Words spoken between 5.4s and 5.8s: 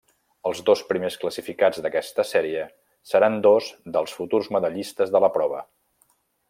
prova.